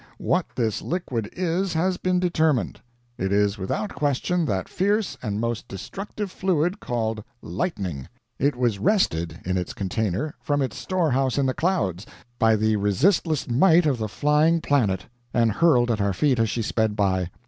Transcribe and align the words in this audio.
What 0.17 0.47
this 0.55 0.81
liquid 0.81 1.29
is 1.31 1.73
has 1.73 1.97
been 1.97 2.19
determined. 2.19 2.81
It 3.19 3.31
is 3.31 3.59
without 3.59 3.93
question 3.93 4.45
that 4.45 4.67
fierce 4.67 5.15
and 5.21 5.39
most 5.39 5.67
destructive 5.67 6.31
fluid 6.31 6.79
called 6.79 7.23
lightning. 7.43 8.07
It 8.39 8.55
was 8.55 8.79
wrested, 8.79 9.39
in 9.45 9.57
its 9.59 9.75
container, 9.75 10.33
from 10.41 10.63
its 10.63 10.75
storehouse 10.77 11.37
in 11.37 11.45
the 11.45 11.53
clouds, 11.53 12.07
by 12.39 12.55
the 12.55 12.77
resistless 12.77 13.47
might 13.47 13.85
of 13.85 13.99
the 13.99 14.09
flying 14.09 14.59
planet, 14.59 15.05
and 15.35 15.51
hurled 15.51 15.91
at 15.91 16.01
our 16.01 16.13
feet 16.13 16.39
as 16.39 16.49
she 16.49 16.63
sped 16.63 16.95
by. 16.95 17.29